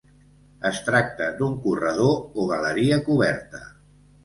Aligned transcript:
Es 0.69 0.79
tracta 0.87 1.27
d'un 1.41 1.59
corredor 1.67 2.17
o 2.45 2.49
galeria 2.55 3.01
coberta. 3.13 3.65